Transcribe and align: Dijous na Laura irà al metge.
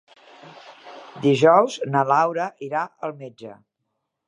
Dijous 1.25 1.77
na 1.97 2.03
Laura 2.13 2.49
irà 2.71 2.83
al 3.09 3.17
metge. 3.23 3.55